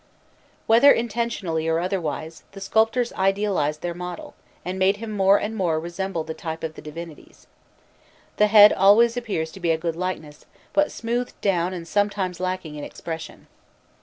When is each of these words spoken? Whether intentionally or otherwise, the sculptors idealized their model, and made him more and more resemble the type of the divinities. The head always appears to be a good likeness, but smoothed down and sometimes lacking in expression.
Whether 0.65 0.91
intentionally 0.91 1.67
or 1.67 1.79
otherwise, 1.79 2.41
the 2.53 2.59
sculptors 2.59 3.13
idealized 3.13 3.81
their 3.81 3.93
model, 3.93 4.33
and 4.65 4.79
made 4.79 4.97
him 4.97 5.11
more 5.11 5.39
and 5.39 5.55
more 5.55 5.79
resemble 5.79 6.23
the 6.23 6.33
type 6.33 6.63
of 6.63 6.73
the 6.73 6.81
divinities. 6.81 7.45
The 8.37 8.47
head 8.47 8.73
always 8.73 9.15
appears 9.15 9.51
to 9.51 9.59
be 9.59 9.69
a 9.69 9.77
good 9.77 9.95
likeness, 9.95 10.47
but 10.73 10.91
smoothed 10.91 11.39
down 11.41 11.71
and 11.71 11.87
sometimes 11.87 12.39
lacking 12.39 12.73
in 12.73 12.83
expression. 12.83 13.45